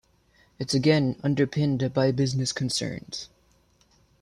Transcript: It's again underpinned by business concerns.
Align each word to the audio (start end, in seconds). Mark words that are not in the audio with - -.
It's 0.57 0.73
again 0.73 1.15
underpinned 1.23 1.93
by 1.93 2.11
business 2.11 2.51
concerns. 2.53 3.29